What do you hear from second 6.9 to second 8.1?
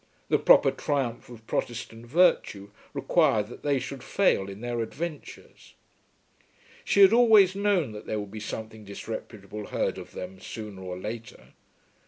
had always known that